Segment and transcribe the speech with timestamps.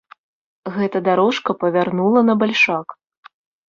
[0.77, 2.87] Гэта дарожка павярнула на бальшак.